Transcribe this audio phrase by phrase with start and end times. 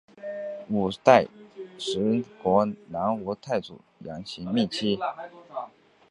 [0.67, 1.27] 五代
[1.77, 4.99] 十国南吴太祖杨行密妻。